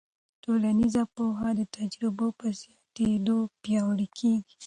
[0.43, 4.55] ټولنیز پوهه د تجربو په زیاتېدو پیاوړې کېږي.